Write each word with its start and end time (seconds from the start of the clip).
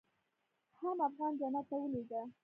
حم 0.77 0.97
افغان 1.07 1.31
جنت 1.39 1.65
ته 1.69 1.75
ولېږه. 1.81 2.21